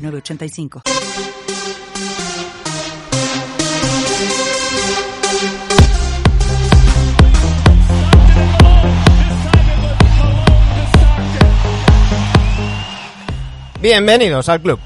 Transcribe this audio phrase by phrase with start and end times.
[0.00, 0.82] 906985.
[13.80, 14.78] Bienvenidos al club.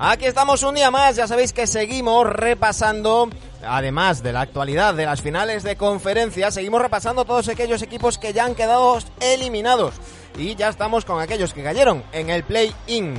[0.00, 3.28] Aquí estamos un día más, ya sabéis que seguimos repasando,
[3.66, 8.32] además de la actualidad de las finales de conferencia, seguimos repasando todos aquellos equipos que
[8.32, 9.96] ya han quedado eliminados.
[10.38, 13.16] Y ya estamos con aquellos que cayeron en el play-in.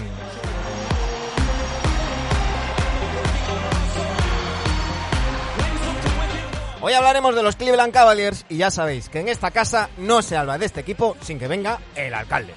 [6.80, 10.38] Hoy hablaremos de los Cleveland Cavaliers y ya sabéis que en esta casa no se
[10.38, 12.54] habla de este equipo sin que venga el alcalde.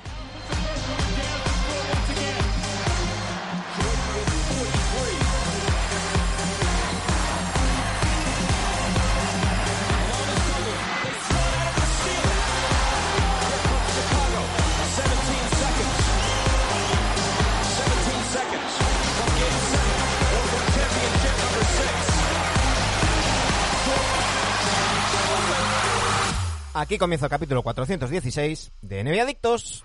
[26.83, 29.85] Aquí comienza el capítulo 416 de NBA Adictos.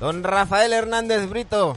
[0.00, 1.76] Don Rafael Hernández Brito,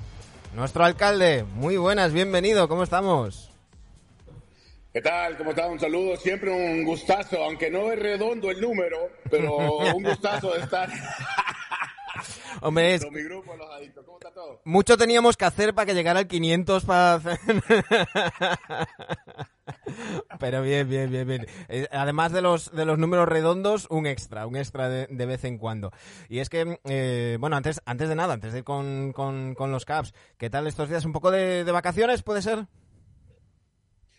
[0.55, 3.51] nuestro alcalde, muy buenas, bienvenido, ¿cómo estamos?
[4.91, 5.37] ¿Qué tal?
[5.37, 5.67] ¿Cómo está?
[5.67, 10.61] Un saludo, siempre un gustazo, aunque no es redondo el número, pero un gustazo de
[10.61, 10.89] estar.
[12.61, 13.03] Hombre, es...
[13.03, 14.05] Con mi grupo, los adictos.
[14.05, 14.61] ¿Cómo está todo?
[14.63, 17.37] mucho teníamos que hacer para que llegara al 500 para hacer...
[20.39, 21.45] Pero bien, bien, bien, bien.
[21.67, 25.43] Eh, Además de los, de los números redondos, un extra, un extra de, de vez
[25.43, 25.91] en cuando.
[26.29, 29.71] Y es que, eh, bueno, antes, antes de nada, antes de ir con, con, con
[29.71, 31.05] los Caps, ¿qué tal estos días?
[31.05, 32.67] ¿Un poco de, de vacaciones, puede ser?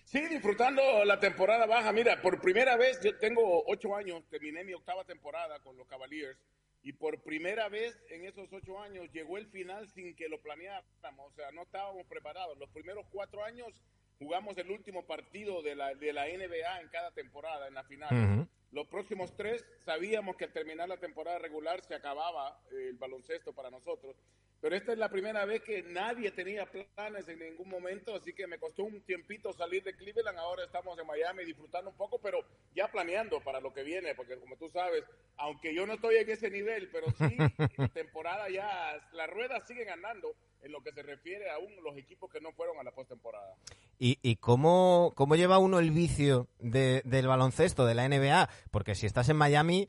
[0.04, 1.92] Sí, disfrutando la temporada baja.
[1.92, 6.38] Mira, por primera vez, yo tengo ocho años, terminé mi octava temporada con los Cavaliers.
[6.82, 11.32] Y por primera vez en esos ocho años llegó el final sin que lo planeáramos.
[11.32, 12.56] O sea, no estábamos preparados.
[12.58, 13.74] Los primeros cuatro años
[14.18, 18.48] jugamos el último partido de la, de la NBA en cada temporada, en la final.
[18.70, 23.54] Los próximos tres sabíamos que al terminar la temporada regular se acababa eh, el baloncesto
[23.54, 24.16] para nosotros.
[24.60, 28.46] Pero esta es la primera vez que nadie tenía planes en ningún momento, así que
[28.48, 30.36] me costó un tiempito salir de Cleveland.
[30.38, 32.40] Ahora estamos en Miami disfrutando un poco, pero
[32.74, 35.04] ya planeando para lo que viene, porque como tú sabes,
[35.36, 37.36] aunque yo no estoy en ese nivel, pero sí,
[37.94, 42.28] temporada ya, las ruedas siguen andando en lo que se refiere a un- los equipos
[42.28, 43.54] que no fueron a la postemporada.
[44.00, 48.48] ¿Y, y cómo, cómo lleva uno el vicio de- del baloncesto, de la NBA?
[48.72, 49.88] Porque si estás en Miami,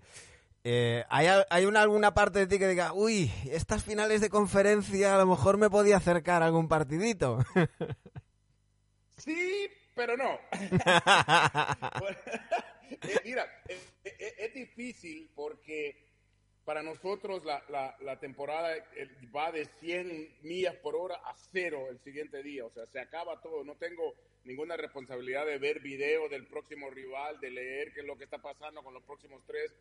[0.63, 5.15] eh, ¿hay, hay una, alguna parte de ti que diga, uy, estas finales de conferencia
[5.15, 7.39] a lo mejor me podía acercar a algún partidito?
[9.17, 10.39] Sí, pero no.
[13.01, 15.95] Eh, mira, es, es- es difícil porque
[16.65, 18.83] para nosotros la, la- la temporada eh,
[19.33, 22.65] va de 100 millas por hora a cero el siguiente día.
[22.65, 23.63] O sea, se acaba todo.
[23.63, 28.17] No tengo ninguna responsabilidad de ver video del próximo rival, de leer qué es lo
[28.17, 29.71] que está pasando con los próximos tres.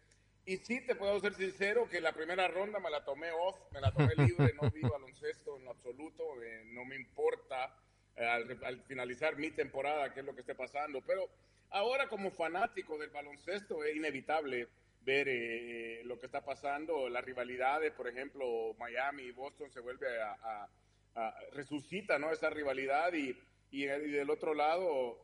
[0.48, 3.82] Y sí te puedo ser sincero que la primera ronda me la tomé off, me
[3.82, 7.76] la tomé libre, no vi baloncesto en absoluto, eh, no me importa
[8.16, 11.02] eh, al, al finalizar mi temporada qué es lo que esté pasando.
[11.02, 11.28] Pero
[11.68, 14.68] ahora como fanático del baloncesto es inevitable
[15.02, 20.06] ver eh, lo que está pasando, las rivalidades, por ejemplo, Miami y Boston se vuelve
[20.18, 20.68] a, a-
[21.16, 22.32] a- resucita ¿no?
[22.32, 23.36] esa rivalidad y,
[23.70, 25.18] y, y del otro lado,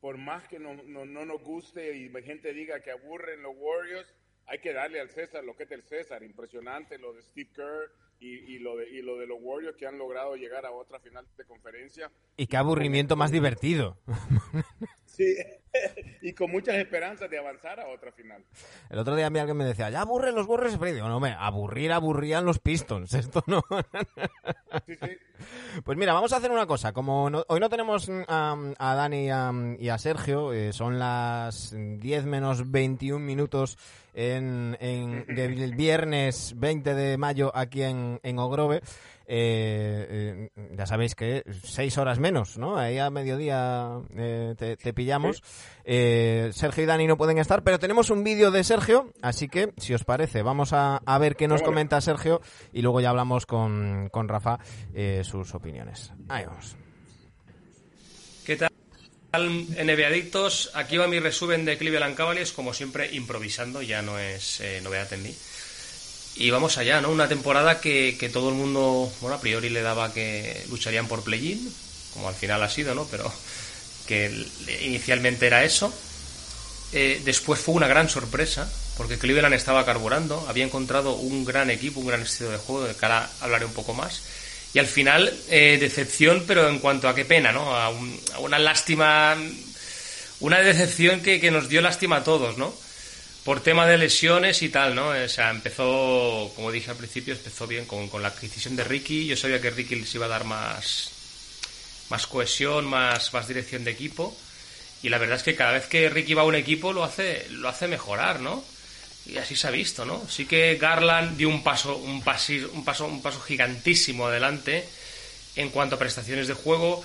[0.00, 4.12] por más que no, no, no nos guste y gente diga que aburren los Warriors,
[4.46, 6.22] hay que darle al César lo que es del César.
[6.22, 7.90] Impresionante lo de Steve Kerr
[8.20, 10.98] y, y lo, de, y lo de los Warriors que han logrado llegar a otra
[11.00, 12.10] final de conferencia.
[12.36, 13.98] y qué aburrimiento más divertido.
[15.16, 15.34] Sí,
[16.20, 18.44] y con muchas esperanzas de avanzar a otra final.
[18.90, 20.76] El otro día a mí alguien me decía, ya aburren los Warriors.
[20.78, 23.14] Pero digo, no, me aburrir, aburrían los Pistons.
[23.14, 23.62] Esto no.
[24.86, 25.16] Sí, sí.
[25.84, 26.92] Pues mira, vamos a hacer una cosa.
[26.92, 29.26] Como hoy no tenemos a, Dani
[29.78, 33.78] y a, Sergio, eh, son las 10 menos 21 minutos
[34.16, 38.82] en, el viernes 20 de mayo aquí en, en Ogrove.
[39.28, 42.78] Eh, eh, ya sabéis que seis horas menos, ¿no?
[42.78, 45.42] Ahí a mediodía eh, te, pillamos.
[45.84, 49.94] Sergio y Dani no pueden estar, pero tenemos un vídeo de Sergio, así que, si
[49.94, 52.40] os parece, vamos a, ver qué nos comenta Sergio
[52.72, 54.58] y luego ya hablamos con, con Rafa
[55.22, 56.12] sus opiniones.
[56.28, 56.76] Ahí vamos.
[58.44, 58.75] ¿Qué tal?
[59.44, 64.62] NBA Adictos, aquí va mi resumen de Cleveland Cavaliers, como siempre improvisando, ya no es
[64.82, 65.34] novedad en mí.
[66.38, 67.10] Y vamos allá, ¿no?
[67.10, 71.72] Una temporada que, todo el mundo, bueno, a priori le daba que lucharían por play-in,
[72.12, 73.06] como al final ha sido, ¿no?
[73.10, 73.32] Pero
[74.06, 74.46] que
[74.82, 75.92] inicialmente era eso.
[76.92, 82.00] Eh, después fue una gran sorpresa, porque Cleveland estaba carburando, había encontrado un gran equipo,
[82.00, 84.22] un gran estilo de juego, de cara hablaré un poco más.
[84.76, 87.74] Y al final, eh, decepción, pero en cuanto a qué pena, ¿no?
[87.74, 87.88] A,
[88.40, 89.34] una lástima,
[90.40, 92.74] una decepción que, que nos dio lástima a todos, ¿no?
[93.42, 95.08] por tema de lesiones y tal, ¿no?
[95.08, 99.26] O sea, empezó, como dije al principio, empezó bien con, la adquisición de Ricky.
[99.26, 101.10] Yo sabía que Ricky les iba a dar más,
[102.10, 104.36] más cohesión, más, más dirección de equipo.
[105.02, 107.46] Y la verdad es que cada vez que Ricky va a un equipo lo hace,
[107.48, 108.62] lo hace mejorar, ¿no?
[109.28, 110.28] Y así se ha visto, ¿no?
[110.28, 114.88] Sí que Garland dio un paso, un, un paso, un paso gigantísimo adelante
[115.56, 117.04] en cuanto a prestaciones de juego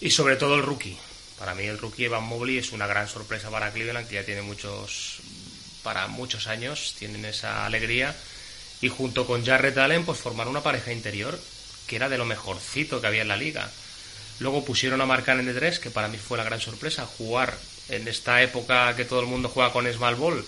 [0.00, 0.96] y sobre todo el rookie.
[1.38, 4.42] Para mí el rookie Evan Mobley es una gran sorpresa para Cleveland, que ya tiene
[4.42, 5.18] muchos
[5.82, 8.14] para muchos años, tienen esa alegría.
[8.80, 11.38] Y junto con Jarrett Allen, pues formaron una pareja interior
[11.86, 13.70] que era de lo mejorcito que había en la liga.
[14.38, 17.56] Luego pusieron a Mark en de 3, que para mí fue la gran sorpresa, jugar
[17.88, 20.44] en esta época que todo el mundo juega con Small Ball,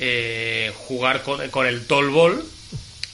[0.00, 2.44] eh, jugar con, el Tall Ball,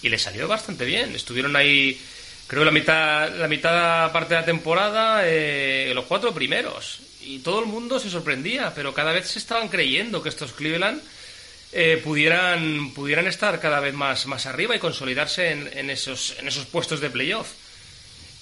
[0.02, 1.14] y le salió bastante bien.
[1.14, 2.00] Estuvieron ahí,
[2.46, 7.00] creo, la mitad, la mitad parte de la temporada, eh, los cuatro primeros.
[7.22, 11.00] Y todo el mundo se sorprendía, pero cada vez se estaban creyendo que estos Cleveland
[11.76, 16.66] eh, pudieran, pudieran estar cada vez más, más arriba y consolidarse en, esos, en esos
[16.66, 17.48] puestos de playoff.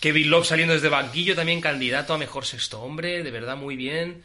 [0.00, 4.22] Kevin Love saliendo desde banquillo también candidato a mejor sexto hombre, de verdad muy bien.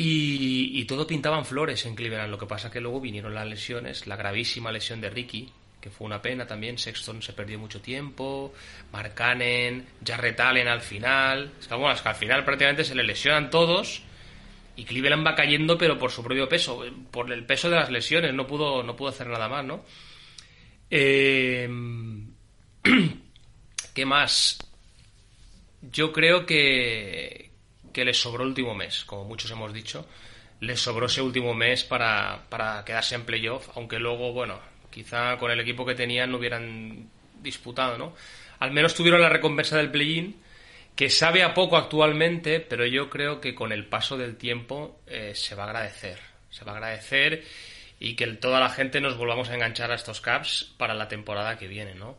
[0.00, 2.30] Y, todo pintaban flores en Cleveland.
[2.30, 5.50] Lo que pasa que luego vinieron las lesiones, la gravísima lesión de Ricky,
[5.80, 6.78] que fue una pena también.
[6.78, 8.54] Sexton se perdió mucho tiempo.
[8.92, 11.50] Marcanen, Jarrett Allen al final.
[11.58, 14.02] Es que, bueno, es que al final prácticamente se le lesionan todos
[14.76, 18.32] y Cleveland va cayendo, pero por su propio peso, por el peso de las lesiones,
[18.32, 19.84] no pudo, no pudo hacer nada más, ¿no?
[20.90, 21.68] Eh,
[23.94, 24.58] ¿Qué más?
[25.82, 27.47] Yo creo que,
[27.98, 30.06] que les sobró el último mes, como muchos hemos dicho.
[30.60, 35.50] Les sobró ese último mes para, para quedarse en playoff, aunque luego, bueno, quizá con
[35.50, 37.10] el equipo que tenían no hubieran
[37.42, 38.14] disputado, ¿no?
[38.60, 40.36] Al menos tuvieron la recompensa del play-in
[40.94, 45.32] que sabe a poco actualmente, pero yo creo que con el paso del tiempo eh,
[45.34, 46.20] se va a agradecer.
[46.50, 47.42] Se va a agradecer
[47.98, 51.58] y que toda la gente nos volvamos a enganchar a estos caps para la temporada
[51.58, 52.16] que viene, ¿no?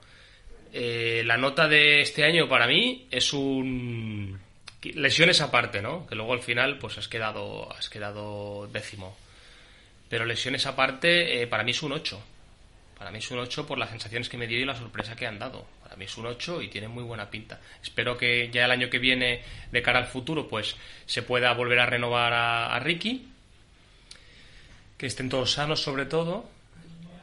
[0.73, 4.48] Eh, la nota de este año para mí es un
[4.81, 6.07] lesiones aparte, ¿no?
[6.07, 9.15] Que luego al final pues has quedado has quedado décimo.
[10.09, 12.21] Pero lesiones aparte eh, para mí es un 8.
[12.97, 15.25] Para mí es un 8 por las sensaciones que me dio y la sorpresa que
[15.25, 15.65] han dado.
[15.83, 17.59] Para mí es un 8 y tiene muy buena pinta.
[17.81, 19.41] Espero que ya el año que viene,
[19.71, 23.27] de cara al futuro, pues se pueda volver a renovar a, Ricky.
[24.97, 26.49] Que estén todos sanos sobre todo.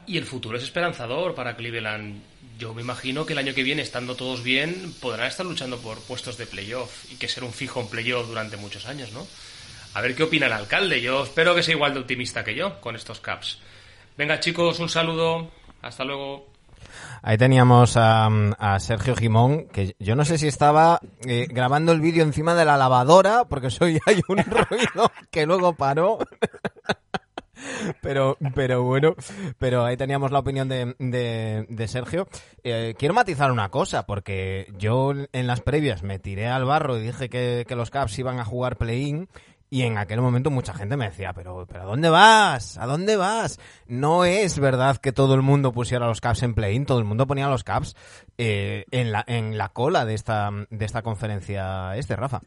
[0.07, 2.23] Y el futuro es esperanzador para Cleveland.
[2.57, 5.99] Yo me imagino que el año que viene, estando todos bien, podrán estar luchando por
[5.99, 9.27] puestos de playoff y que ser un fijo en playoff durante muchos años, ¿no?
[9.93, 11.01] A ver qué opina el alcalde.
[11.01, 13.59] Yo espero que sea igual de optimista que yo con estos caps.
[14.17, 15.49] Venga chicos, un saludo.
[15.81, 16.47] Hasta luego.
[17.21, 22.23] Ahí teníamos a, Sergio Jimón, que yo no sé si estaba eh, grabando el vídeo
[22.23, 24.37] encima de la lavadora, porque soy hay un
[24.69, 26.19] ruido que luego paró.
[28.01, 29.15] pero, pero bueno,
[29.57, 32.27] pero ahí teníamos la opinión de, de, Sergio.
[32.63, 37.01] Eh, quiero matizar una cosa, porque yo en las previas me tiré al barro y
[37.01, 39.27] dije que, que los Caps iban a jugar play-in
[39.69, 42.77] y en aquel momento mucha gente me decía, pero, pero ¿a dónde vas?
[42.77, 43.59] ¿A dónde vas?
[43.87, 47.27] No es verdad que todo el mundo pusiera los caps en play-in, todo el mundo
[47.27, 47.95] ponía los caps
[48.37, 52.41] eh, en, la, en la cola de esta, de esta conferencia este, Rafa.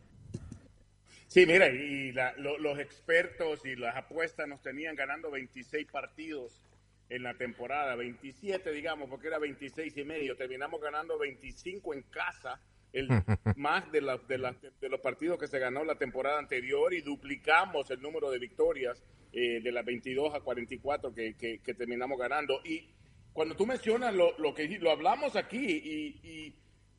[1.30, 6.60] Sí, mira, y los expertos y las apuestas nos tenían ganando 26 partidos
[7.08, 12.60] en la temporada, 27 digamos, porque era 26 y medio, terminamos ganando 25 en casa
[12.92, 13.08] el,
[13.56, 18.02] más de, de, de, los partidos que se ganó la temporada anterior y duplicamos el
[18.02, 19.00] número de victorias
[19.32, 22.60] eh, de las 22 a 44 que, que, terminamos ganando.
[22.64, 22.90] Y
[23.32, 26.56] cuando tú mencionas lo, lo, que lo hablamos aquí y,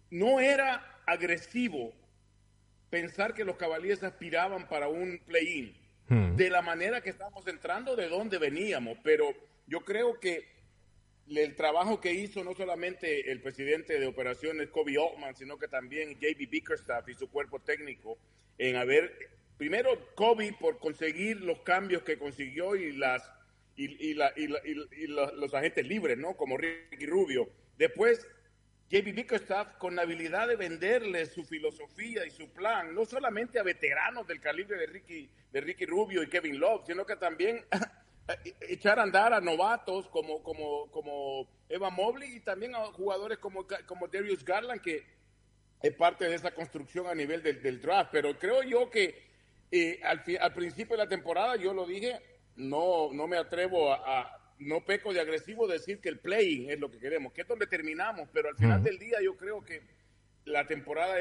[0.10, 1.94] no era agresivo
[2.92, 5.76] pensar que los Cavaliers aspiraban para un play-in.
[6.08, 6.36] Hmm.
[6.36, 9.00] De la manera que estamos entrando, de dónde veníamos.
[9.04, 9.34] Pero
[9.66, 10.46] yo creo que
[11.28, 16.20] el trabajo que hizo no solamente el presidente de operaciones Kobe Altman, sino que también
[16.20, 18.18] JB Bickerstaff y su cuerpo técnico
[18.58, 23.24] en haber, primero Kobe por conseguir los cambios que consiguió y las
[23.78, 26.36] y, los, agentes libres, ¿no?
[26.36, 27.50] Como Ricky Rubio.
[27.78, 28.28] Después
[28.92, 33.64] JB Bickerstaff con la habilidad de venderle su filosofía y su plan, no solamente a
[33.64, 37.64] veteranos del calibre de Ricky, de Ricky Rubio y Kevin Love, sino que también
[38.68, 43.66] echar a andar a novatos como, como, como Eva Mobley y también a jugadores como,
[43.86, 45.06] como Darius Garland, que
[45.82, 48.10] es parte de esa construcción a nivel del, draft.
[48.12, 49.24] Pero creo yo que
[49.72, 52.20] eh, al, al principio de la temporada, yo lo dije,
[52.58, 56.92] no, no me atrevo a no peco de agresivo decir que el playing es lo
[56.92, 59.82] que queremos, que es donde terminamos, pero al final del día yo creo que
[60.46, 61.16] la temporada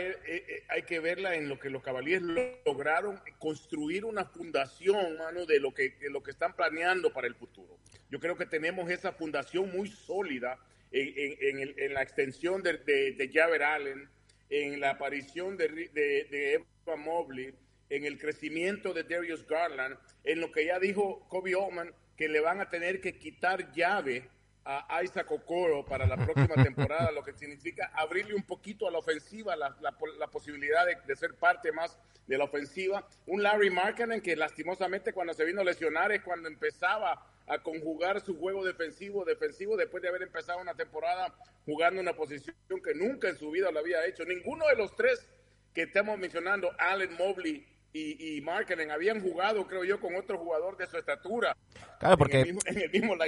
[0.68, 2.30] hay que verla en lo que los caballeros
[2.64, 7.78] lograron construir una fundación, mano, de lo que lo que están planeando para el futuro.
[8.10, 10.58] Yo creo que tenemos esa fundación muy sólida
[10.90, 14.08] en, la extensión de, de, Javier Allen,
[14.48, 17.54] en la aparición de, de Eva Mobley,
[17.90, 22.40] en el crecimiento de Darius Garland, en lo que ya dijo Kobe Oman, que le
[22.40, 24.28] van a tener que quitar llave
[24.62, 28.98] a Isaac Okoro para la próxima temporada, lo que significa abrirle un poquito a la
[28.98, 33.08] ofensiva, la, la, posibilidad de, ser parte más de la ofensiva.
[33.26, 38.20] Un Larry Markkinen que lastimosamente cuando se vino a lesionar es cuando empezaba a conjugar
[38.20, 41.34] su juego defensivo, defensivo, después de haber empezado una temporada
[41.64, 44.26] jugando una posición que nunca en su vida lo había hecho.
[44.26, 45.26] Ninguno de los tres
[45.72, 48.44] que estamos mencionando, Allen Mobley y, y
[48.90, 51.56] habían jugado, creo yo, con otro jugador de su estatura.
[51.98, 52.54] Claro, porque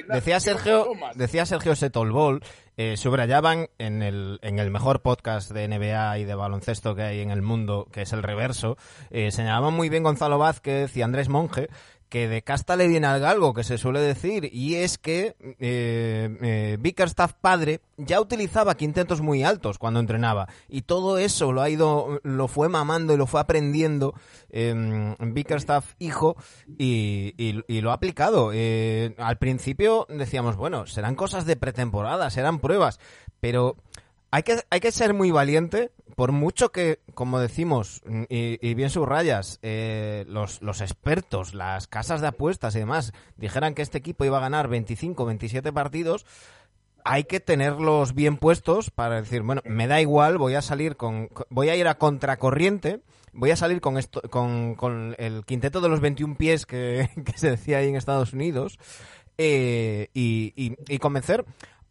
[0.09, 2.42] decía Sergio, decía Sergio Setolbol,
[2.76, 7.21] eh, subrayaban en el, en el mejor podcast de NBA y de baloncesto que hay
[7.21, 8.76] en el mundo, que es el reverso,
[9.11, 11.69] eh, señalaban muy bien Gonzalo Vázquez y Andrés Monge
[12.12, 16.76] que de casta le viene algo que se suele decir y es que eh, eh,
[16.78, 22.21] Bickerstaff padre ya utilizaba quintetos muy altos cuando entrenaba y todo eso lo ha ido
[22.23, 24.12] lo fue mamando y lo fue aprendiendo
[24.50, 26.37] eh, Bickerstaff hijo
[26.76, 28.50] y, y, lo ha aplicado.
[28.52, 33.00] Eh, al principio decíamos bueno serán cosas de pretemporada serán pruebas
[33.40, 33.76] pero
[34.32, 39.58] hay que, hay que ser muy valiente, por mucho que, como decimos, y, bien subrayas,
[39.60, 44.38] eh, los, los expertos, las casas de apuestas y demás, dijeran que este equipo iba
[44.38, 46.24] a ganar 25, 27 partidos,
[47.04, 51.28] hay que tenerlos bien puestos para decir, bueno, me da igual, voy a salir con,
[51.50, 53.00] voy a ir a contracorriente,
[53.34, 57.50] voy a salir con esto, con, con el quinteto de los 21 pies que, se
[57.50, 58.78] decía ahí en Estados Unidos,
[59.36, 61.44] eh, y, y, y, convencer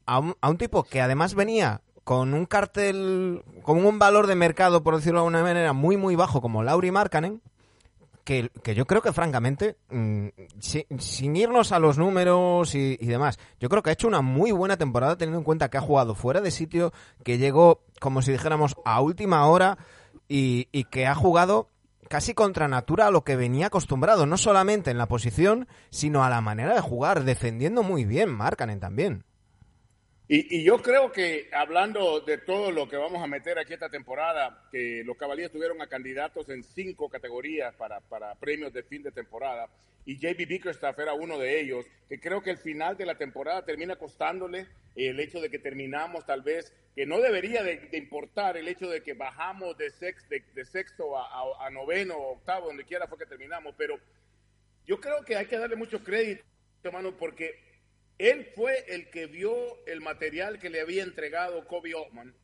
[0.08, 4.36] a un, a un tipo que además venía con un cartel, con un valor de
[4.36, 7.42] mercado, por decirlo de alguna manera, muy, muy bajo, como Lauri Markkanen,
[8.24, 10.28] que, que, yo creo que francamente, mm,
[10.60, 14.78] sin irnos a los números y, demás, yo creo que ha hecho una muy buena
[14.78, 16.94] temporada teniendo en cuenta que ha jugado fuera de sitio,
[17.24, 19.78] que llegó, como si dijéramos, a última hora
[20.28, 21.70] y, y que ha jugado
[22.10, 26.30] casi contra natura a lo que venía acostumbrado, no solamente en la posición, sino a
[26.30, 29.24] la manera de jugar, defendiendo muy bien Markkanen también.
[30.34, 34.66] Y, yo creo que hablando de todo lo que vamos a meter aquí esta temporada,
[34.72, 38.00] que los Caballeros tuvieron a candidatos en cinco categorías para,
[38.40, 39.68] premios de fin de temporada,
[40.06, 43.66] y JB Bickerstaff era uno de ellos, que creo que el final de la temporada
[43.66, 48.70] termina costándole el hecho de que terminamos tal vez, que no debería de, importar el
[48.70, 53.06] hecho de que bajamos de, sex, de, sexto a, a, noveno o octavo, donde quiera
[53.06, 54.00] fue que terminamos, pero
[54.88, 56.42] yo creo que hay que darle mucho crédito,
[56.86, 57.71] hermano, porque
[58.30, 59.54] él fue el que vio
[59.88, 62.36] el material que le había entregado Kobe Altman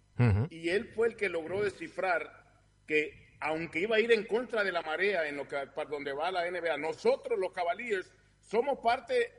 [0.50, 2.44] y él fue el que logró descifrar
[2.88, 6.14] que aunque iba a ir en contra de la marea en lo que para donde
[6.14, 9.32] va la NBA, nosotros los Cavaliers somos parte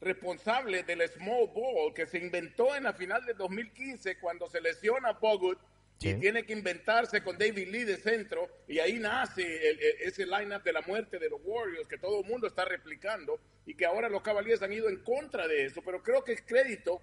[0.00, 5.12] responsable del small ball que se inventó en la final de 2015 cuando se lesiona
[5.12, 5.58] Bogut
[6.02, 9.42] y tiene que inventarse con David Lee de centro y ahí nace
[10.02, 13.74] ese lineup de la muerte de los Warriors que todo el mundo está replicando y
[13.74, 17.02] que ahora los Cavaliers han ido en contra de eso, pero creo que es crédito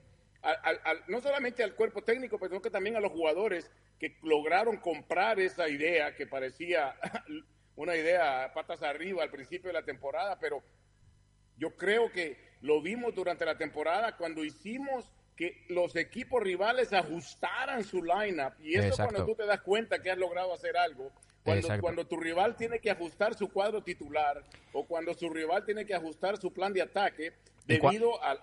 [1.08, 5.70] no solamente al cuerpo técnico, sino que también a los jugadores que lograron comprar esa
[5.70, 6.96] idea que parecía
[7.76, 10.64] una idea patas arriba al principio de la temporada, pero
[11.58, 17.84] yo creo que lo vimos durante la temporada cuando hicimos que los equipos rivales ajustaran
[17.84, 18.54] su lineup.
[18.60, 21.12] Y eso cuando tú te das cuenta que has logrado hacer algo.
[21.44, 25.86] Cuando, cuando tu rival tiene que ajustar su cuadro titular o cuando su rival tiene
[25.86, 27.32] que ajustar su plan de ataque
[27.66, 28.36] debido a,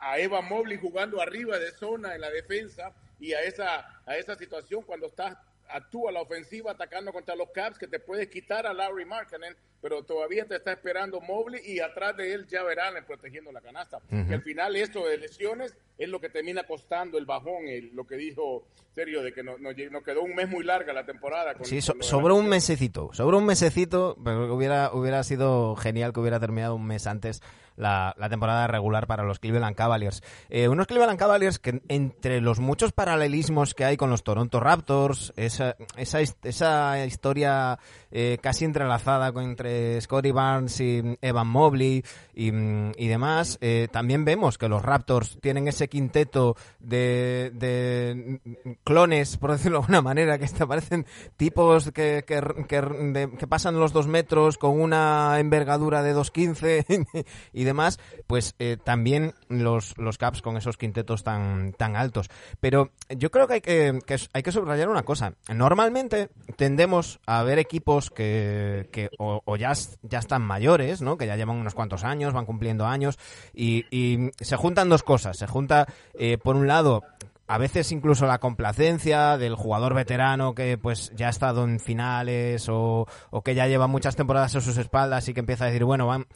[0.00, 4.34] a, Eva Mobley jugando arriba de zona en la defensa y a esa, a esa
[4.34, 5.36] situación cuando estás
[5.68, 10.02] actúa la ofensiva atacando contra los Caps que te puedes quitar a Larry Markkinen, pero
[10.02, 14.00] todavía te está esperando Mobley y atrás de él ya verán protegiendo la canasta.
[14.10, 18.66] al final esto de lesiones es lo que termina costando el bajón, lo que dijo
[18.94, 21.54] Sergio, de que nos quedó un mes muy larga la temporada.
[21.64, 26.76] sí, sobre un mesecito, sobre un mesecito, pero hubiera, hubiera sido genial que hubiera terminado
[26.76, 27.42] un mes antes
[27.76, 30.22] la, temporada regular para los Cleveland Cavaliers.
[30.48, 35.32] Eh, unos Cleveland Cavaliers que entre los muchos paralelismos que hay con los Toronto Raptors,
[35.36, 37.78] esa, esa, esa historia
[38.10, 42.04] eh, casi entrelazada entre Scotty Barnes y Evan Mobley
[42.34, 48.40] y, y demás, eh, también vemos que los Raptors tienen ese quinteto de, de
[48.82, 54.58] clones, por decirlo de alguna manera, que parecen tipos que, que, pasan los dos metros
[54.58, 60.76] con una envergadura de 2.15 y demás, pues eh, también los, los Caps con esos
[60.76, 62.30] quintetos tan, tan altos.
[62.60, 64.00] Pero yo creo que hay que,
[64.32, 65.34] hay que subrayar una cosa.
[65.52, 69.63] Normalmente tendemos a ver equipos que, que o, ya,
[70.02, 71.16] ya están mayores, ¿no?
[71.16, 73.18] que ya llevan unos cuantos años, van cumpliendo años,
[73.54, 75.36] y, y se juntan dos cosas.
[75.38, 75.86] Se junta,
[76.18, 77.02] eh, por un lado,
[77.46, 82.68] a veces incluso la complacencia del jugador veterano que pues ya ha estado en finales
[82.68, 85.84] o, o, que ya lleva muchas temporadas a sus espaldas y que empieza a decir,
[85.84, 86.26] bueno, van,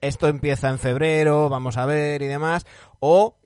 [0.00, 2.66] esto empieza en febrero, vamos a ver y demás,
[3.00, 3.36] o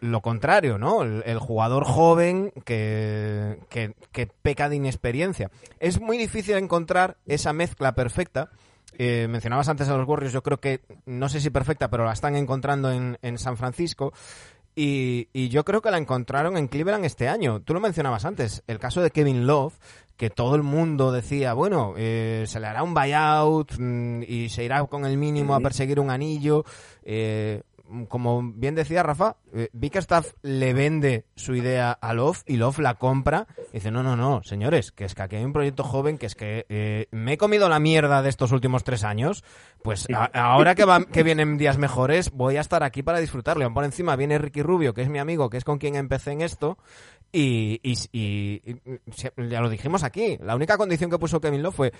[0.00, 1.02] lo contrario, ¿no?
[1.02, 5.50] El, jugador joven que, que, que, peca de inexperiencia.
[5.80, 8.50] Es muy difícil encontrar esa mezcla perfecta.
[8.96, 12.12] Eh, mencionabas antes a los Warriors, yo creo que, no sé si perfecta, pero la
[12.12, 14.12] están encontrando en, en San Francisco.
[14.76, 17.60] Y, y, yo creo que la encontraron en Cleveland este año.
[17.60, 19.74] Tú lo mencionabas antes, el caso de Kevin Love,
[20.16, 24.64] que todo el mundo decía, bueno, eh, se le hará un buyout mm, y se
[24.64, 26.64] irá con el mínimo a perseguir un anillo.
[27.02, 27.62] Eh,
[28.08, 32.94] como bien decía Rafa, eh, Bickerstaff le vende su idea a Love y Love la
[32.94, 33.46] compra.
[33.72, 36.26] Y dice, no, no, no, señores, que es que aquí hay un proyecto joven que
[36.26, 39.44] es que eh, me he comido la mierda de estos últimos tres años,
[39.82, 43.72] pues ahora que, que vienen días mejores voy a estar aquí para disfrutarlo.
[43.72, 46.40] Por encima viene Ricky Rubio, que es mi amigo, que es con quien empecé en
[46.40, 46.78] esto,
[47.32, 47.80] y,
[49.36, 51.92] ya lo dijimos aquí, la única condición que puso Kevin Love fue,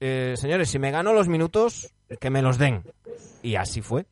[0.00, 2.82] eh, señores, si me gano los minutos, que me los den.
[3.42, 4.06] Y así fue.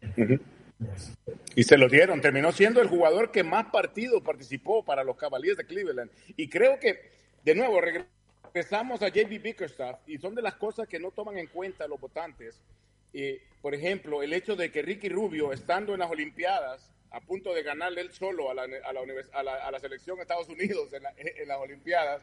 [1.54, 2.20] Y se lo dieron.
[2.20, 6.10] Terminó siendo el jugador que más partidos participó para los Cavaliers de Cleveland.
[6.36, 7.10] Y creo que,
[7.44, 11.48] de nuevo, regresamos a JB Bickerstaff y son de las cosas que no toman en
[11.48, 12.60] cuenta los votantes.
[13.60, 17.62] por ejemplo, el hecho de que Ricky Rubio, estando en las Olimpiadas, a punto de
[17.62, 21.48] ganarle él solo a la, a la, a la, selección de Estados Unidos en, en
[21.48, 22.22] las Olimpiadas,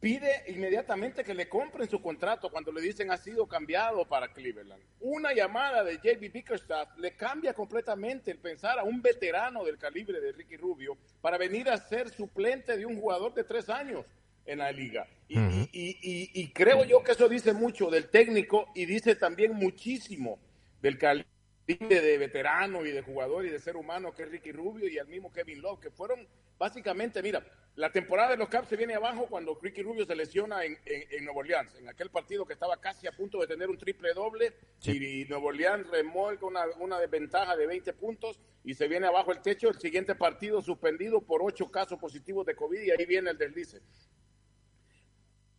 [0.00, 4.82] pide inmediatamente que le compren su contrato cuando le dicen ha sido cambiado para Cleveland.
[5.00, 10.20] Una llamada de JB Bickerstaff le cambia completamente el pensar a un veterano del calibre
[10.20, 14.04] de Ricky Rubio para venir a ser suplente de un jugador de tres años
[14.44, 15.06] en la liga.
[15.26, 20.38] Y, y creo yo que eso dice mucho del técnico y dice también muchísimo
[20.82, 21.33] del calibre
[21.66, 25.06] de veterano y de jugador y de ser humano que es Ricky Rubio y el
[25.06, 26.26] mismo Kevin Love, que fueron
[26.58, 27.44] básicamente, mira,
[27.76, 31.24] la temporada de los Caps se viene abajo cuando Ricky Rubio se lesiona en, en,
[31.24, 34.54] Nuevo Orleans, en aquel partido que estaba casi a punto de tener un triple doble
[34.84, 39.42] y Nuevo Orleans remolca una, una desventaja de 20 puntos y se viene abajo el
[39.42, 39.70] techo.
[39.70, 43.80] El siguiente partido suspendido por ocho casos positivos de COVID y ahí viene el deslice.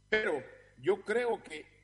[0.10, 0.42] Pero
[0.78, 1.75] yo creo que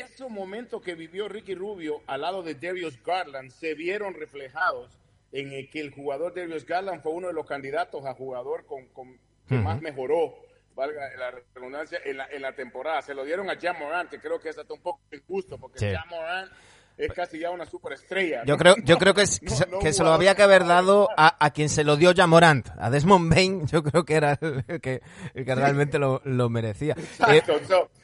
[0.00, 4.98] esos momentos que vivió Ricky Rubio al lado de Darius Garland se vieron reflejados
[5.32, 9.18] en el que el jugador Darius Garland fue uno de los candidatos a jugador con,
[9.48, 10.36] que más mejoró,
[10.74, 13.02] valga la redundancia, en la, en la temporada.
[13.02, 15.78] Se lo dieron a Jan Morant, que creo que es hasta un poco injusto, porque
[15.78, 15.92] sí.
[15.92, 16.52] Jan Morant
[16.96, 18.44] es casi ya una superestrella.
[18.44, 19.24] Yo creo, yo creo que,
[19.80, 22.90] que, se lo había que haber dado a, a, quien se lo dio Jamorant, a
[22.90, 25.02] Desmond Bain, yo creo que era el que,
[25.34, 26.94] el que realmente lo, lo merecía.
[27.28, 27.42] Eh,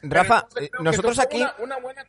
[0.03, 1.37] Rafa, eh, nosotros aquí...
[1.37, 2.05] Una, una buena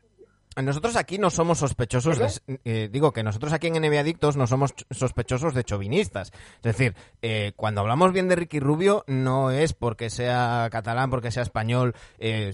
[0.56, 4.46] nosotros aquí no somos sospechosos, de, eh, digo que nosotros aquí en NBA Adictos no
[4.46, 6.32] somos sospechosos de chovinistas.
[6.56, 11.30] Es decir, eh, cuando hablamos bien de Ricky Rubio no es porque sea catalán, porque
[11.30, 11.94] sea español.
[12.18, 12.52] Eh,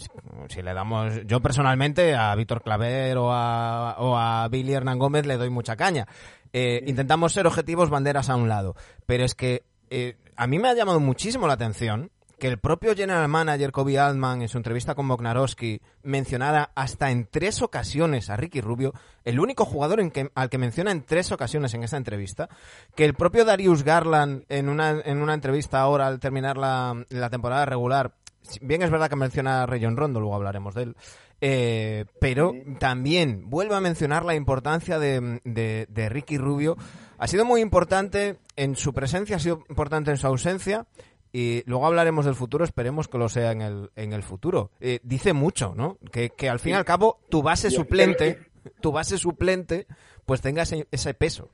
[0.48, 5.26] si le damos, yo personalmente a Víctor Claver o a, o a Billy Hernán Gómez
[5.26, 6.06] le doy mucha caña.
[6.52, 8.74] Eh, intentamos ser objetivos, banderas a un lado.
[9.06, 12.94] Pero es que eh, a mí me ha llamado muchísimo la atención que el propio
[12.94, 18.36] general manager Kobe Altman en su entrevista con Bognarowski mencionara hasta en tres ocasiones a
[18.36, 21.96] Ricky Rubio, el único jugador en que, al que menciona en tres ocasiones en esta
[21.96, 22.48] entrevista,
[22.94, 27.30] que el propio Darius Garland en una, en una entrevista ahora al terminar la, la
[27.30, 28.12] temporada regular,
[28.60, 30.96] bien es verdad que menciona a Rayon Rondo, luego hablaremos de él,
[31.40, 36.76] eh, pero también vuelve a mencionar la importancia de, de, de Ricky Rubio
[37.18, 40.86] Ha sido muy importante en su presencia, ha sido importante en su ausencia.
[41.32, 44.70] Y luego hablaremos del futuro, esperemos que lo sea en el, en el futuro.
[44.80, 45.98] Eh, dice mucho, ¿no?
[46.10, 48.46] Que, que al fin y al cabo tu base suplente,
[48.80, 49.86] tu base suplente,
[50.24, 51.50] pues tenga ese, ese peso.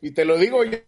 [0.00, 0.78] Y te lo digo yo,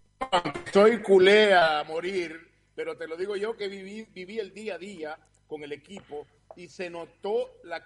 [0.73, 4.79] soy culé a morir, pero te lo digo yo que viví, viví el día a
[4.79, 7.83] día con el equipo y se notó la,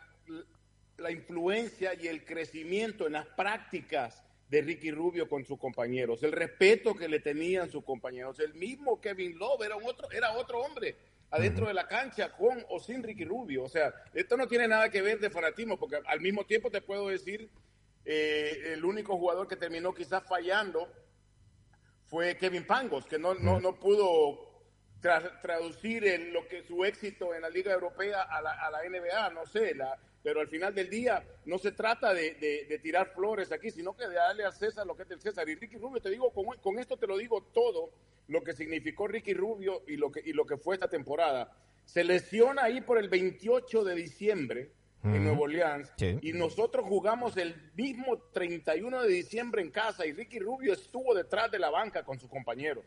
[0.98, 6.30] la influencia y el crecimiento en las prácticas de Ricky Rubio con sus compañeros, el
[6.30, 8.38] respeto que le tenían sus compañeros.
[8.38, 10.94] El mismo Kevin Love era, un otro, era otro hombre
[11.30, 13.62] adentro de la cancha con o sin Ricky Rubio.
[13.62, 16.82] O sea, esto no tiene nada que ver de fanatismo, porque al mismo tiempo te
[16.82, 17.48] puedo decir,
[18.04, 20.86] eh, el único jugador que terminó quizás fallando
[22.04, 24.50] fue Kevin Pangos, que no, no, no pudo
[25.00, 29.46] traducir lo que su éxito en la Liga Europea a la, a la NBA, no
[29.46, 32.34] sé, la, pero al final del día no se trata de,
[32.68, 35.48] de, tirar flores aquí, sino que de darle a César lo que es del César.
[35.48, 37.90] Y Ricky Rubio, te digo, con, con, esto te lo digo todo,
[38.28, 41.56] lo que significó Ricky Rubio y lo que, y lo que fue esta temporada.
[41.84, 44.70] Se lesiona ahí por el 28 de diciembre
[45.04, 45.92] en Nuevo Orleans.
[45.98, 51.50] Y nosotros jugamos el mismo 31 de diciembre en casa y Ricky Rubio estuvo detrás
[51.50, 52.82] de la banca con su compañero.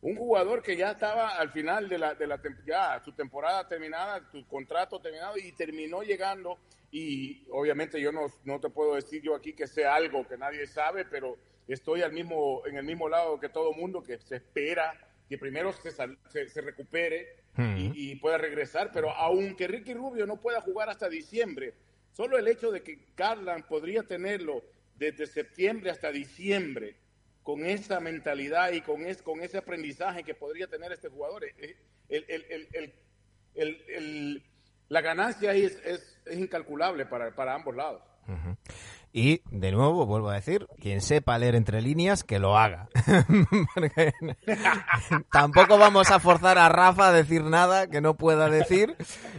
[0.00, 4.22] Un jugador que ya estaba al final de la, de la ya su temporada terminada,
[4.30, 6.58] su contrato terminado y terminó llegando.
[6.90, 10.66] Y obviamente yo no, no te puedo decir yo aquí que sea algo que nadie
[10.66, 11.38] sabe, pero
[11.68, 14.94] estoy al mismo, en el mismo lado que todo mundo que se espera
[15.32, 20.60] que primero se, se, se recupere y, pueda regresar, pero aunque Ricky Rubio no pueda
[20.60, 21.72] jugar hasta diciembre,
[22.12, 24.62] solo el hecho de que Garland podría tenerlo
[24.94, 26.96] desde septiembre hasta diciembre,
[27.42, 31.76] con esa mentalidad y con, es, con ese aprendizaje que podría tener este jugador, eh,
[33.56, 34.42] el,
[34.90, 38.02] la ganancia es, es, es incalculable para, para ambos lados.
[39.14, 42.88] Y, de nuevo, vuelvo a decir, quien sepa leer entre líneas, que lo haga.
[45.30, 48.96] tampoco vamos a forzar a Rafa a decir nada que no pueda decir,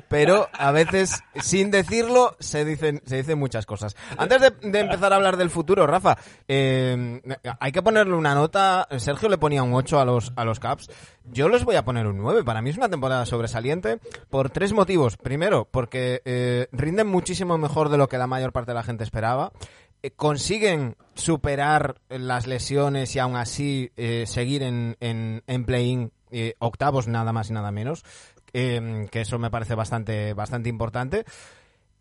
[0.10, 3.96] pero a veces, sin decirlo, se dicen, se dicen muchas cosas.
[4.16, 7.22] Antes de, empezar a hablar del futuro, Rafa, eh,
[7.60, 8.88] hay que ponerle una nota.
[8.98, 10.92] Sergio le ponía un 8 a los, a los Caps.
[11.26, 12.44] Yo les voy a poner un 9.
[12.44, 15.18] Para mí es una temporada sobresaliente por tres motivos.
[15.18, 19.04] Primero, porque eh, rinden muchísimo mejor de lo que la mayor parte de la gente
[19.04, 19.52] esperaba.
[20.04, 26.12] Eh, consiguen superar las lesiones y aún así eh, seguir en, en, en play-in
[26.60, 28.04] octavos nada más y nada menos.
[28.52, 31.26] que eso me parece bastante, bastante importante.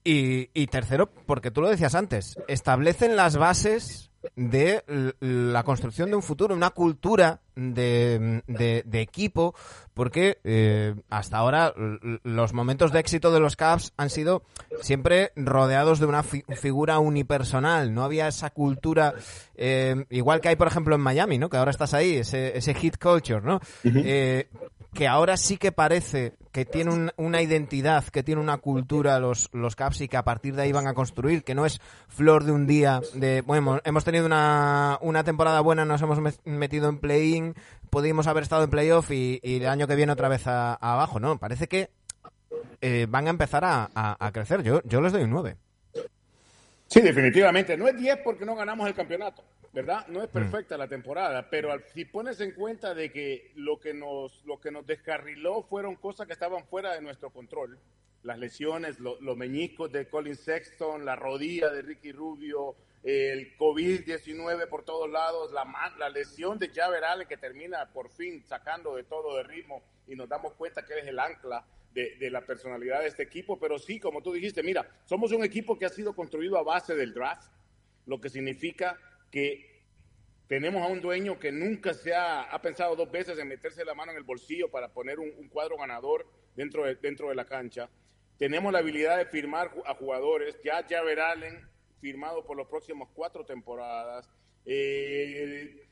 [0.04, 4.82] Y, y tercero, porque tú lo decías antes, establecen las bases de
[5.20, 9.54] la construcción de un futuro, una cultura de, de, equipo,
[9.94, 11.74] porque eh, hasta ahora
[12.22, 14.42] los momentos de éxito de los Cavs han sido
[14.80, 19.14] siempre rodeados de una figura unipersonal, no había esa cultura,
[19.54, 21.50] eh, igual que hay por ejemplo en Miami, ¿no?
[21.50, 23.60] que ahora estás ahí, ese, ese hit culture, ¿no?
[23.82, 29.74] que ahora sí que parece que tiene una identidad, que tiene una cultura los, los
[29.74, 32.52] Caps y que a partir de ahí van a construir, que no es flor de
[32.52, 37.54] un día, de, bueno, hemos tenido una, una temporada buena, nos hemos metido en play-in,
[37.88, 41.38] pudimos haber estado en playoff y, y el año que viene otra vez abajo, ¿no?
[41.38, 41.90] Parece que
[42.82, 44.62] eh, van a empezar a, a, a, crecer.
[44.62, 45.56] Yo, yo les doy un 9.
[46.92, 47.74] Sí, definitivamente.
[47.76, 49.42] No es 10 porque no ganamos el campeonato.
[49.72, 50.06] ¿verdad?
[50.08, 50.32] No es mm.
[50.32, 54.70] perfecta la temporada, pero si pones en cuenta de que lo que nos lo que
[54.70, 57.78] nos descarriló fueron cosas que estaban fuera de nuestro control,
[58.22, 64.84] las lesiones, los meñiscos de Colin Sexton, la rodilla de Ricky Rubio, el COVID-19 por
[64.84, 65.64] todos lados, la,
[65.98, 70.14] la lesión de Javer Allen que termina por fin sacando de todo de ritmo y
[70.14, 73.78] nos damos cuenta que es el ancla de, de, la personalidad de este equipo, pero
[73.78, 77.12] sí, como tú dijiste, mira, somos un equipo que ha sido construido a base del
[77.12, 77.50] draft,
[78.06, 78.98] lo que significa
[79.30, 79.72] que
[80.46, 83.94] tenemos a un dueño que nunca se ha, ha, pensado dos veces en meterse la
[83.94, 87.46] mano en el bolsillo para poner un, un, cuadro ganador dentro de, dentro de la
[87.46, 87.88] cancha.
[88.36, 90.60] Tenemos la habilidad de firmar a jugadores.
[90.62, 91.66] Ya Javer Allen,
[92.00, 94.28] firmado por los próximos cuatro temporadas.
[94.66, 95.86] Eh,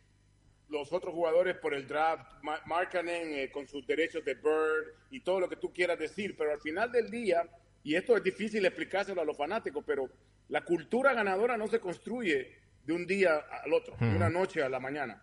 [0.71, 2.25] los otros jugadores por el draft,
[2.67, 6.53] Markkanen eh, con sus derechos de Bird y todo lo que tú quieras decir, pero
[6.53, 7.43] al final del día,
[7.83, 10.09] y esto es difícil explicárselo a los fanáticos, pero
[10.49, 14.69] la cultura ganadora no se construye de un día al otro, de una noche a
[14.69, 15.23] la mañana.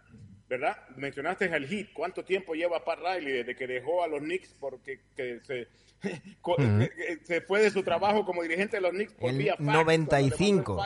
[0.49, 0.77] ¿Verdad?
[0.95, 1.91] Mencionaste el hit.
[1.93, 5.67] ¿Cuánto tiempo lleva Pat Riley desde que dejó a los Knicks porque que se,
[7.23, 10.85] se fue de su trabajo como dirigente de los Knicks por el vía fax, 95.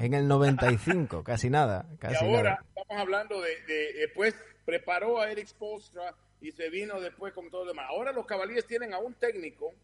[0.00, 1.86] En el 95, casi nada.
[1.98, 4.34] Casi y ahora estamos hablando de, después
[4.66, 7.86] preparó a Eric Spolstra y se vino después con todo lo demás.
[7.88, 9.74] Ahora los caballeros tienen a un técnico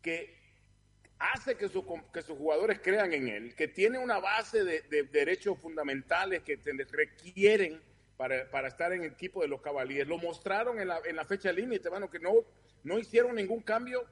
[0.00, 0.40] que
[1.18, 6.42] hace que, que sus jugadores crean en él, que tiene una base de, derechos fundamentales
[6.42, 6.58] que
[6.90, 7.80] requieren
[8.22, 10.08] para, para, estar en el equipo de los Cavaliers.
[10.08, 12.30] Lo mostraron en la, en la fecha límite, bueno, que no,
[12.84, 14.04] no hicieron ningún cambio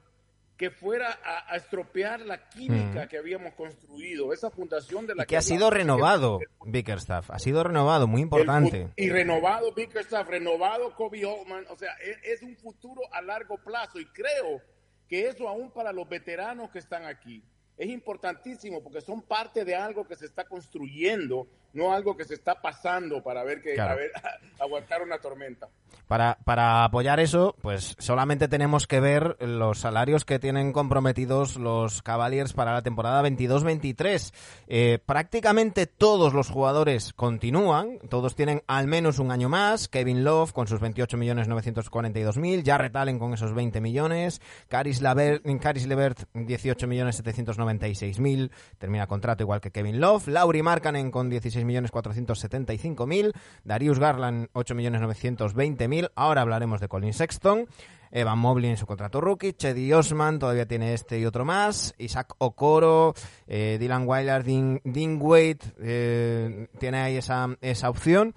[0.57, 5.41] que fuera a, estropear la química que habíamos construido, esa fundación de la que, ha
[5.41, 8.91] sido renovado Bickerstaff, ha sido renovado, muy importante.
[8.97, 13.97] y renovado Bickerstaff, renovado Kobe Holtman, o sea, es, es, un futuro a largo plazo
[13.97, 14.61] y creo
[15.07, 17.41] que eso aún para los veteranos que están aquí
[17.77, 22.33] es importantísimo porque son parte de algo que se está construyendo, no algo que se
[22.33, 23.79] está pasando para ver que
[24.59, 25.69] aguantar una tormenta.
[26.07, 32.01] Para, para apoyar eso, pues solamente tenemos que ver los salarios que tienen comprometidos los
[32.01, 34.33] Cavaliers para la temporada 22-23.
[34.67, 39.87] Eh, prácticamente todos los jugadores continúan, todos tienen al menos un año más.
[39.87, 46.25] Kevin Love con sus 28.942.000, Jarrett Allen con esos 20 millones, Caris Levert, Caris Levert
[46.33, 51.29] 18.796.000, termina contrato igual que Kevin Love, Lauri Markkanen con
[51.65, 57.67] 16.475.000, Darius Garland 8.920.000, Ahora hablaremos de Colin Sexton.
[58.11, 62.35] Evan Mobley en su contrato rookie, Chedi Osman todavía tiene este y otro más, Isaac
[62.39, 63.13] Okoro,
[63.47, 64.81] eh, Dylan Weiler, Dean,
[65.21, 68.35] Wade, eh, tiene ahí esa, esa opción.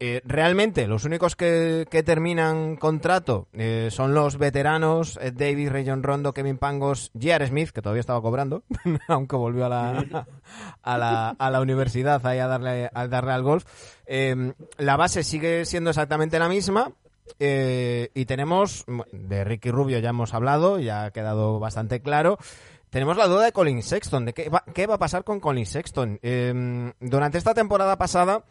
[0.00, 3.48] Eh, realmente los únicos que, terminan contrato
[3.90, 7.48] son los veteranos David, Rayon Rondo, Kevin Pangos, J.R.
[7.48, 8.62] Smith, que todavía estaba cobrando,
[9.08, 10.26] aunque volvió a la,
[10.82, 13.64] a la, a la universidad ahí a darle, a darle al golf.
[14.76, 16.92] la base sigue siendo exactamente la misma,
[17.38, 22.38] eh, y tenemos, de Ricky Rubio ya hemos hablado, ya ha quedado bastante claro.
[22.90, 25.66] Tenemos la duda de Colin Sexton, de qué va, qué va a pasar con Colin
[25.66, 26.18] Sexton.
[26.22, 28.44] Em, durante esta temporada pasada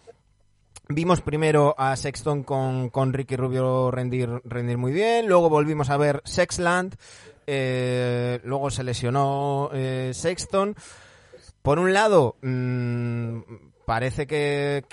[0.90, 5.98] vimos primero a Sexton con, con Ricky Rubio rendir, rendir muy bien, luego volvimos a
[5.98, 6.96] ver Sexland,
[7.46, 10.76] eh, luego se lesionó eh, Sexton.
[11.62, 13.40] Por un lado, mm,
[13.86, 14.86] parece que,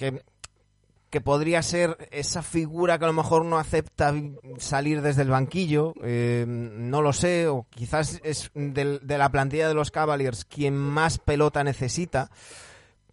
[1.15, 4.13] que podría ser esa figura que a lo mejor no acepta
[4.59, 9.75] salir desde el banquillo, eh, no lo sé, o quizás es de, la plantilla de
[9.75, 12.33] los Cavaliers quien más pelota necesita.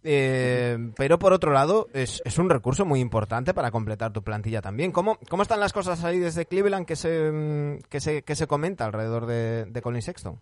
[0.04, 4.92] Eh, pero por otro lado, es, un recurso muy importante para completar tu plantilla también.
[4.92, 8.84] ¿Cómo, cómo están las cosas ahí desde Cleveland que se, que se, que se comenta
[8.84, 10.40] alrededor de, de Colin Sexton?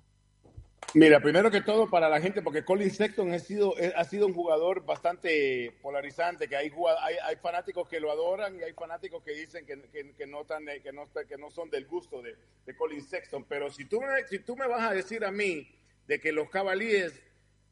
[0.92, 4.34] Mira, primero que todo para la gente, porque Colin Sexton ha sido, ha sido un
[4.34, 9.32] jugador bastante polarizante, que hay, hay, hay fanáticos que lo adoran y hay fanáticos que
[9.32, 9.80] dicen que,
[10.16, 12.34] que, no, tan, que, no, que no son del gusto de,
[12.66, 13.44] de, Colin Sexton.
[13.44, 15.68] Pero si tú, me, si tú me vas a decir a mí
[16.08, 17.14] de que los Cavaliers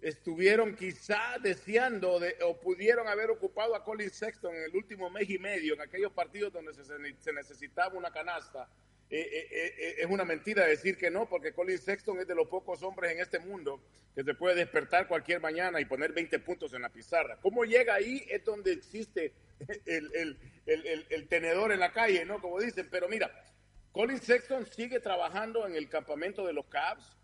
[0.00, 5.28] estuvieron quizá deseando de, o pudieron haber ocupado a Colin Sexton en el último mes
[5.28, 8.68] y medio, en aquellos partidos donde se, necesitaba una canasta,
[9.10, 12.46] eh, eh, eh, es una mentira decir que no, porque Colin Sexton es de los
[12.48, 13.80] pocos hombres en este mundo
[14.14, 17.38] que se puede despertar cualquier mañana y poner 20 puntos en la pizarra.
[17.40, 18.26] ¿Cómo llega ahí?
[18.28, 19.32] Es donde existe
[19.86, 22.40] el, tenedor en la calle, ¿no?
[22.40, 22.88] Como dicen.
[22.90, 23.30] Pero mira,
[23.92, 27.17] Colin Sexton sigue trabajando en el campamento de los Cavs.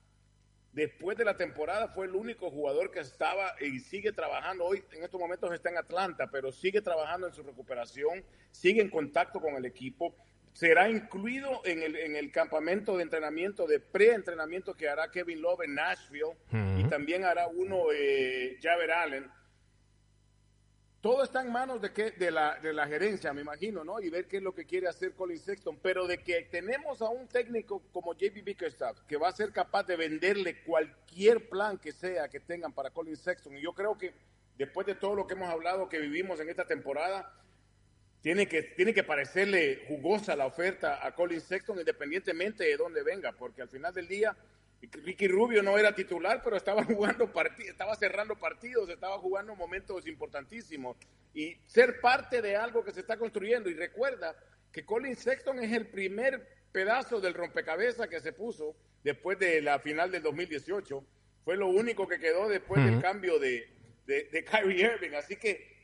[0.75, 4.65] Después de la temporada fue el único jugador que estaba y sigue trabajando.
[4.65, 8.91] Hoy en estos momentos está en Atlanta, pero sigue trabajando en su recuperación, sigue en
[8.91, 10.15] contacto con el equipo
[10.55, 15.63] será incluido en el, en el campamento de entrenamiento, de pre-entrenamiento que hará Kevin Love
[15.65, 16.37] en Nashville
[16.79, 19.31] y también hará uno eh, Javer Allen.
[21.05, 24.01] Todo está en manos de, la gerencia, me imagino, ¿no?
[24.01, 25.79] Y ver qué es lo que quiere hacer Colin Sexton.
[25.83, 29.83] Pero de que tenemos a un técnico como JB Bickerstaff que va a ser capaz
[29.83, 33.55] de venderle cualquier plan que sea que tengan para Colin Sexton.
[33.55, 34.15] Y yo creo que
[34.57, 37.31] después de todo lo que hemos hablado, que vivimos en esta temporada,
[38.23, 43.33] tiene que, tiene que parecerle jugosa la oferta a Colin Sexton independientemente de dónde venga,
[43.33, 44.35] porque al final del día
[44.87, 50.07] Ricky Rubio no era titular, pero estaba jugando partidos, estaba cerrando partidos, estaba jugando momentos
[50.07, 50.97] importantísimos
[51.33, 53.69] y ser parte de algo que se está construyendo.
[53.69, 54.37] Y recuerda
[54.73, 59.79] que Colin Sexton es el primer pedazo del rompecabezas que se puso después de la
[59.79, 61.05] final del 2018.
[61.45, 63.69] Fue lo único que quedó después del cambio de,
[64.07, 65.15] de, de Kyrie Irving.
[65.15, 65.75] Así que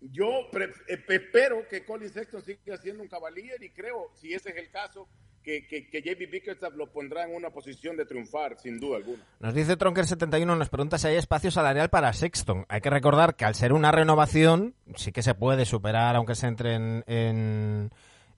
[0.00, 0.72] yo eh,
[1.08, 5.08] espero que Colin Sexton siga siendo un caballero y creo, si ese es el caso,
[5.42, 9.22] que, que, que JB Bickerstaff lo pondrá en una posición de triunfar, sin duda alguna.
[9.40, 12.66] Nos dice Tronker71, nos pregunta si hay espacio salarial para Sexton.
[12.68, 16.46] Hay que recordar que al ser una renovación, sí que se puede superar, aunque se
[16.46, 17.90] entre en,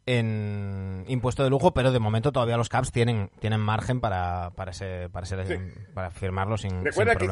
[0.06, 4.70] en, impuesto de lujo, pero de momento todavía los Caps tienen, tienen margen para, para,
[4.70, 5.26] ese, para,
[5.94, 7.28] para firmarlo sin, Recuerda que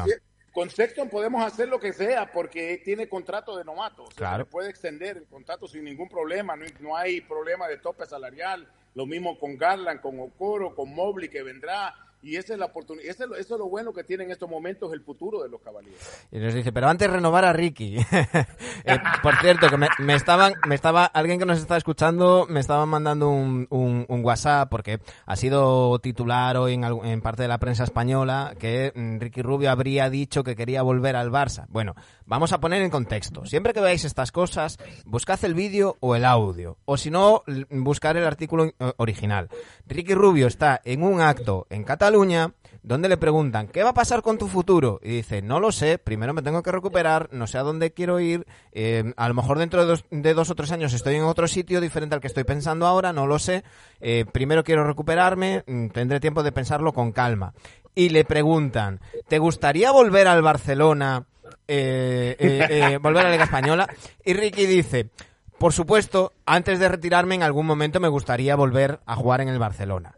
[0.51, 4.05] con Sexton podemos hacer lo que sea porque tiene contrato de novato.
[4.11, 6.55] Se puede extender el contrato sin ningún problema.
[6.79, 8.67] No, hay problema de tope salarial.
[8.93, 11.95] Lo mismo con Garland, con Okoro, con Mobley que vendrá.
[12.23, 15.01] Y esa es la oportunidad, eso, es lo bueno que tiene en estos momentos el
[15.01, 15.99] futuro de los caballeros.
[16.31, 17.97] Y nos dice, pero antes renovar a Ricky.
[18.83, 22.87] Eh, por cierto, que me, estaban, me estaba, alguien que nos está escuchando me estaba
[22.87, 27.83] mandando un, un, WhatsApp porque ha sido titular hoy en, en, parte de la prensa
[27.83, 31.65] española que mm, Ricky Rubio habría dicho que quería volver al Barça.
[31.69, 31.93] Bueno,
[32.25, 33.45] vamos a poner en contexto.
[33.45, 36.77] Siempre que veáis estas cosas, buscad el vídeo o el audio.
[36.85, 39.49] O si no, buscar el artículo original.
[39.85, 42.10] Ricky Rubio está en un acto en Cataluña
[42.83, 44.99] donde le preguntan, ¿qué va a pasar con tu futuro?
[45.03, 48.19] Y dice, no lo sé, primero me tengo que recuperar, no sé a dónde quiero
[48.19, 51.79] ir, eh, a lo mejor dentro de dos, o tres años estoy en otro sitio
[51.79, 53.63] diferente al que estoy pensando ahora, no lo sé,
[53.99, 57.53] eh, primero quiero recuperarme, mm, tendré tiempo de pensarlo con calma.
[57.93, 61.25] Y le preguntan, ¿te gustaría volver al Barcelona?
[61.67, 63.87] Eh, volver a la Liga Española
[64.25, 65.09] y Ricky dice
[65.57, 69.59] por supuesto, antes de retirarme en algún momento me gustaría volver a jugar en el
[69.59, 70.15] Barcelona.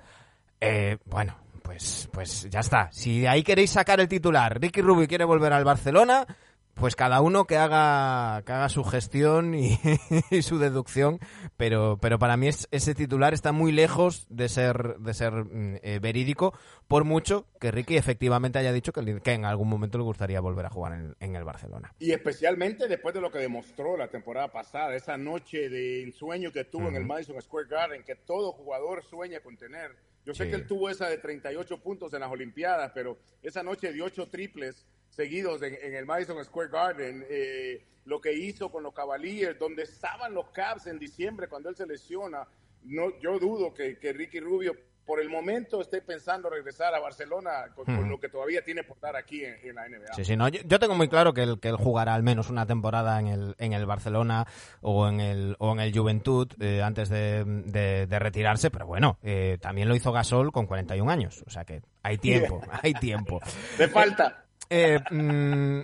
[1.06, 2.90] bueno, pues, pues ya está.
[2.92, 6.28] Si de ahí queréis sacar el titular, Ricky Rubio quiere volver al Barcelona,
[6.76, 9.78] pues cada uno que haga, que haga su gestión y,
[10.42, 11.20] su deducción,
[11.58, 16.00] pero, pero para mí ese titular está muy lejos de ser, de ser mm, eh,
[16.02, 16.54] verídico,
[16.88, 20.70] por mucho que Ricky efectivamente haya dicho que, en algún momento le gustaría volver a
[20.70, 21.94] jugar en, el Barcelona.
[22.00, 26.66] Y especialmente después de lo que demostró la temporada pasada, esa noche de ensueño que
[26.66, 29.96] tuvo en el Madison Square Garden, que todo jugador sueña con tener.
[30.26, 33.92] Yo sé que él tuvo esa de 38 puntos en las Olimpiadas, pero esa noche
[33.92, 38.94] de ocho triples seguidos en, el Madison Square Garden, eh, lo que hizo con los
[38.94, 42.48] Cavaliers, donde estaban los Cavs en diciembre cuando él se lesiona,
[42.84, 47.66] no, yo dudo que, que Ricky Rubio por el momento estoy pensando regresar a Barcelona
[47.76, 50.14] con, lo que todavía tiene por dar aquí en, la NBA.
[50.16, 52.66] Sí, sí, no, yo, tengo muy claro que él, que él jugará al menos una
[52.66, 54.48] temporada en el, en el Barcelona
[54.82, 59.90] o en el, o en el Juventud eh, antes de, retirarse, pero bueno, eh, también
[59.90, 63.42] lo hizo Gasol con 41 años, o sea que hay tiempo, hay tiempo.
[63.78, 64.43] De falta.
[64.70, 65.82] Eh, mm,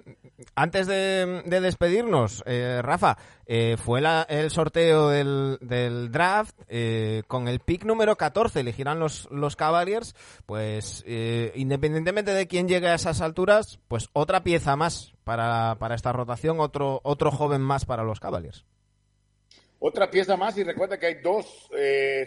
[0.55, 6.55] antes de, despedirnos, eh, Rafa, eh, fue el sorteo del, draft
[7.27, 10.15] con el pick número 14, elegirán los, los Cavaliers,
[10.45, 11.03] pues
[11.55, 16.59] independientemente de quién llegue a esas alturas, pues otra pieza más para, para esta rotación,
[16.59, 18.65] otro, otro joven más para los Cavaliers.
[19.79, 21.69] Otra pieza más y recuerda que hay dos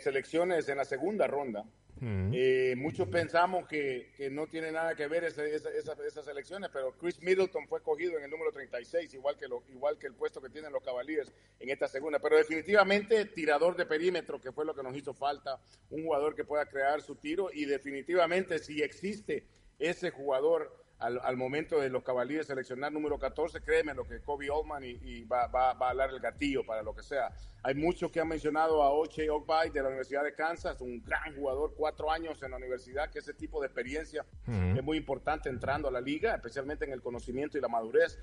[0.03, 1.65] selecciones en la segunda ronda.
[2.05, 7.69] Eh, muchos pensamos que, que, no tiene nada que ver esas elecciones, pero Chris Middleton
[7.69, 10.73] fue cogido en el número 36, igual que, lo, igual que el puesto que tienen
[10.73, 12.19] los Cavaliers en esta segunda.
[12.19, 15.61] Pero definitivamente tirador de perímetro, que fue lo que nos hizo falta,
[15.91, 19.47] un jugador que pueda crear su tiro y definitivamente si existe
[19.79, 24.85] ese jugador al, momento de los Cavaliers seleccionar número 14, créeme lo que Kobe Oldman
[24.85, 27.31] y, va, va, a dar el gatillo para lo que sea.
[27.63, 31.35] Hay muchos que han mencionado a Oche Ogbai de la Universidad de Kansas, un gran
[31.35, 35.89] jugador, cuatro años en la universidad, que ese tipo de experiencia es muy importante entrando
[35.89, 38.19] a la liga, especialmente en el conocimiento y la madurez.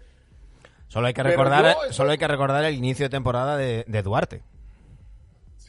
[0.88, 4.42] Solo hay que recordar, solo hay que recordar el inicio de temporada de, de Duarte.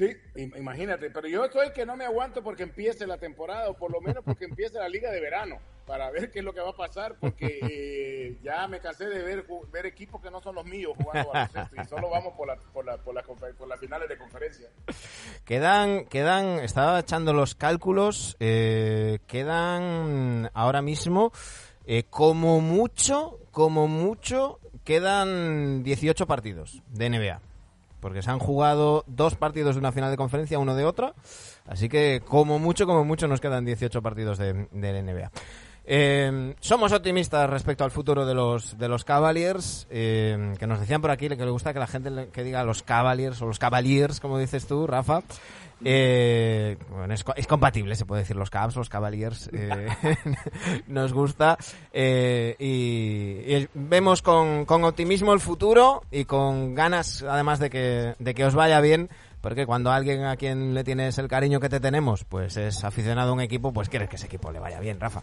[0.01, 0.17] Sí,
[0.57, 4.01] imagínate, pero yo soy que no me aguanto porque empiece la temporada o por lo
[4.01, 6.77] menos porque empiece la liga de verano para ver qué es lo que va a
[6.77, 10.95] pasar porque eh, ya me cansé de ver, ver equipos que no son los míos
[10.97, 14.71] jugando baloncesto y solo vamos por, la, por, la, por, las finales de conferencia.
[15.45, 21.31] Quedan, quedan, estaba echando los cálculos, eh, quedan ahora mismo
[21.85, 27.50] eh, como mucho, como mucho, quedan 18 partidos de NBA
[28.01, 31.15] porque se han jugado dos partidos de una final de conferencia, uno de otra.
[31.67, 35.31] Así que, como mucho, como mucho, nos quedan 18 partidos de, NBA.
[35.93, 41.01] Eh, somos optimistas respecto al futuro de los de los Cavaliers, eh, que nos decían
[41.01, 44.21] por aquí que le gusta que la gente que diga los Cavaliers o los Cavaliers,
[44.21, 45.23] como dices tú, Rafa.
[45.85, 49.89] Eh, bueno, es, compatible, se puede decir los Cavs, los Cavaliers, eh,
[50.87, 51.59] nos gusta
[51.93, 58.35] eh, y, vemos con, con, optimismo el futuro y con ganas, además de que, de
[58.35, 59.09] que os vaya bien,
[59.41, 63.31] porque cuando alguien a quien le tienes el cariño que te tenemos, pues es aficionado
[63.31, 65.23] a un equipo, pues quieres que ese equipo le vaya bien, Rafa.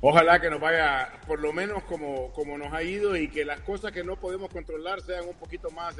[0.00, 3.60] Ojalá que nos vaya por lo menos como, como nos ha ido y que las
[3.60, 5.96] cosas que no podemos controlar sean un poquito más,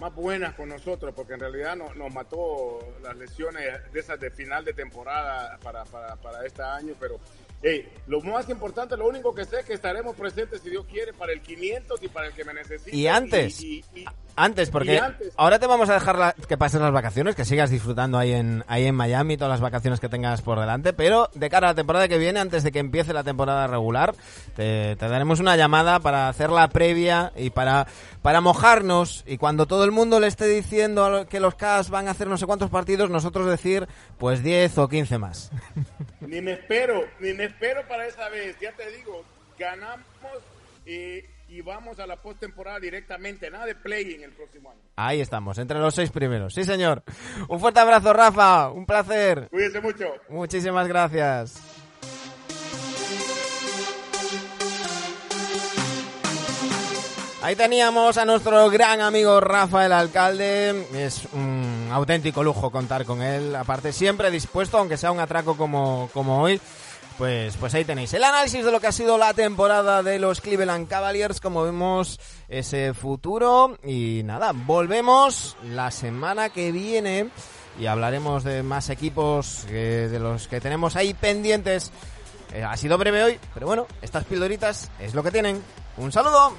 [0.00, 4.64] más buenas con nosotros, porque en realidad nos mató las lesiones de esas de final
[4.64, 7.20] de temporada para, para, para este año, pero
[8.06, 11.32] lo más importante, lo único que sé es que estaremos presentes, si Dios quiere, para
[11.32, 12.96] el 500 y para el que me necesite.
[12.96, 13.62] Y antes,
[14.34, 15.00] antes, porque
[15.36, 18.86] ahora te vamos a dejar que pases las vacaciones, que sigas disfrutando ahí en, ahí
[18.86, 22.08] en Miami, todas las vacaciones que tengas por delante, pero de cara a la temporada
[22.08, 24.14] que viene, antes de que empiece la temporada regular,
[24.56, 27.86] te, daremos una llamada para hacer la previa y para,
[28.22, 32.12] para mojarnos y cuando todo el mundo le esté diciendo que los Cavs van a
[32.12, 33.86] hacer no sé cuántos partidos, nosotros decir
[34.18, 35.50] pues 10 o 15 más.
[36.20, 39.24] Ni me espero, ni me espero para esa vez, ya te digo,
[39.58, 40.00] ganamos
[40.86, 44.80] y vamos a la postemporada directamente, nada de play en el próximo año.
[44.96, 47.02] Ahí estamos, entre los seis primeros, sí señor.
[47.48, 49.48] Un fuerte abrazo, Rafa, un placer.
[49.50, 50.06] Cuídense mucho.
[50.28, 51.60] Muchísimas gracias.
[57.42, 60.86] Ahí teníamos a nuestro gran amigo Rafa el alcalde.
[60.94, 63.56] Es un auténtico lujo contar con él.
[63.56, 66.60] Aparte, siempre dispuesto, aunque sea un atraco como, como hoy.
[67.18, 70.40] Pues, pues ahí tenéis el análisis de lo que ha sido la temporada de los
[70.40, 73.78] Cleveland Cavaliers, como vemos ese futuro.
[73.84, 77.28] Y nada, volvemos la semana que viene
[77.78, 81.92] y hablaremos de más equipos de los que tenemos ahí pendientes.
[82.52, 85.62] Eh, ha sido breve hoy, pero bueno, estas pildoritas es lo que tienen.
[85.96, 86.52] Un saludo.